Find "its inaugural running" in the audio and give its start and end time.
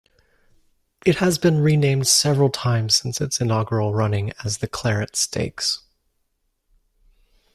3.21-4.33